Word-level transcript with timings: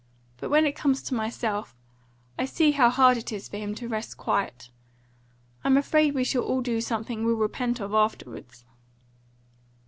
But 0.37 0.49
when 0.49 0.65
it 0.65 0.71
comes 0.75 1.03
to 1.03 1.13
myself, 1.13 1.75
I 2.35 2.45
see 2.45 2.71
how 2.71 2.89
hard 2.89 3.17
it 3.17 3.31
is 3.31 3.47
for 3.47 3.57
him 3.57 3.75
to 3.75 3.87
rest 3.87 4.17
quiet. 4.17 4.71
I'm 5.63 5.77
afraid 5.77 6.15
we 6.15 6.23
shall 6.23 6.41
all 6.41 6.61
do 6.61 6.81
something 6.81 7.23
we'll 7.23 7.35
repent 7.35 7.79
of 7.79 7.93
afterwards." 7.93 8.65